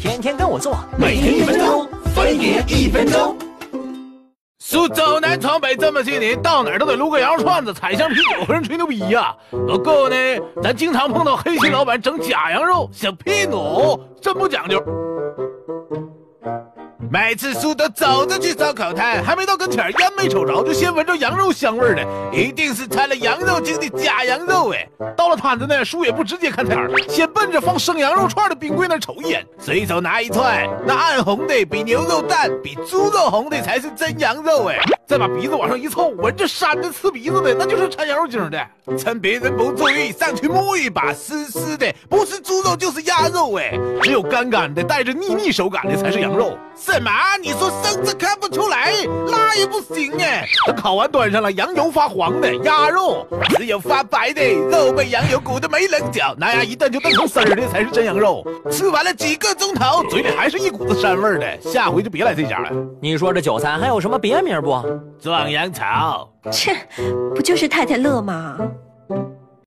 [0.00, 3.36] 天天跟我做，每天一分钟，分别一分钟。
[4.60, 9.34] 苏州南闯北这么些年，到哪儿都得撸个羊肉串子，踩箱啤酒和人吹牛逼呀。
[9.50, 10.16] 不过呢，
[10.62, 14.80] 咱经常碰到黑心老板整假羊肉，想骗我，真不讲究。
[16.98, 24.86] 每次苏德走着去烧烤摊，还没到跟前，烟没瞅着，就先闻着羊肉香味的，一定是掺了羊肉精的假羊肉哎。
[25.16, 34.76] 到了摊子呢，叔也不直接看摊儿，先奔着放生羊肉串的冰柜那瞅一眼，随手拿一串，那暗红的比牛肉淡、比猪肉红的才是真羊肉哎。
[35.08, 38.60] 再把鼻子往上一凑，闻着膻的刺鼻子的，那就是掺羊肉精的。
[38.98, 43.72] 趁别人不注意，上去摸一把，湿湿的，不是猪肉就是鸭肉哎。
[44.02, 46.58] 只有干干的，带着腻腻手感的才是羊肉。
[46.76, 47.10] 什么？
[47.42, 48.92] 你说生子看不出来，
[49.26, 50.46] 那也不行哎。
[50.66, 58.46] 等烤完端上了，羊油发黄的鸭肉，只有发白的肉被羊油裹得没棱角，那样一炖就炖成丝儿的才是真羊肉。
[58.70, 62.70] 吃完了几个钟头，嘴里还是一股子膻味的，下回就别来这家了。
[63.00, 64.97] 你说这酒餐还有什么别名不？
[65.20, 66.32] 壮阳草。
[66.50, 66.74] 切，
[67.34, 68.56] 不就是太太乐吗？